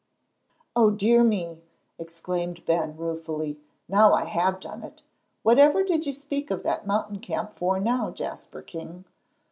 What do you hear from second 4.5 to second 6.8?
done it! Whatever did you speak of